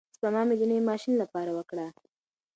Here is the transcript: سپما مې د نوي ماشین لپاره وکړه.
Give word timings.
سپما 0.15 0.41
مې 0.47 0.55
د 0.57 0.61
نوي 0.69 0.81
ماشین 0.91 1.13
لپاره 1.23 1.51
وکړه. 1.53 1.87